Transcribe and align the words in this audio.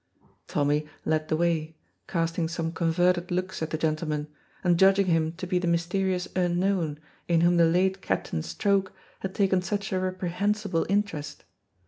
Tommy 0.47 0.87
led 1.05 1.27
the 1.27 1.37
way, 1.37 1.75
casting 2.07 2.47
some 2.47 2.71
converted 2.71 3.29
looks 3.29 3.61
at 3.61 3.69
the 3.69 3.77
gentleman, 3.77 4.27
and 4.63 4.79
judging 4.79 5.05
him 5.05 5.31
to 5.33 5.45
be 5.45 5.59
the 5.59 5.67
mysterious 5.67 6.27
unknown 6.35 6.97
in 7.27 7.41
whom 7.41 7.57
the 7.57 7.65
late 7.65 8.01
Captain 8.01 8.41
Stroke 8.41 8.93
had 9.19 9.35
taken 9.35 9.61
such 9.61 9.91
a 9.93 9.99
reprehensible 9.99 10.87
interest. 10.89 11.43